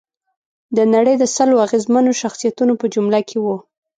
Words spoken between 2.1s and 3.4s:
شخصیتونو په جمله کې